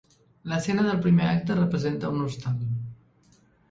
L'escena 0.53 0.85
del 0.87 1.03
primer 1.03 1.29
acte 1.35 1.59
representa 1.61 2.13
un 2.19 2.27
hostal. 2.27 2.69